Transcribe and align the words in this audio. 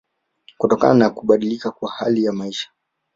kutokana 0.57 0.93
na 0.93 1.09
kubadilika 1.09 1.71
kwa 1.71 1.91
hali 1.91 2.23
ya 2.23 2.33
maisha 2.33 2.69